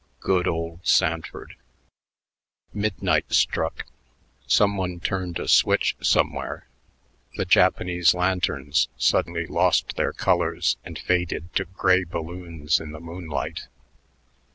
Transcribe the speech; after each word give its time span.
Good 0.19 0.47
old 0.47 0.79
Sanford.... 0.81 1.55
Midnight 2.73 3.31
struck. 3.31 3.85
Some 4.47 4.75
one 4.75 4.99
turned 4.99 5.37
a 5.37 5.47
switch 5.47 5.95
somewhere. 6.01 6.67
The 7.35 7.45
Japanese 7.45 8.15
lanterns 8.15 8.87
suddenly 8.97 9.45
lost 9.45 9.97
their 9.97 10.11
colors 10.11 10.75
and 10.83 10.97
faded 10.97 11.53
to 11.53 11.65
gray 11.65 12.03
balloons 12.03 12.79
in 12.79 12.93
the 12.93 12.99
moonlight. 12.99 13.67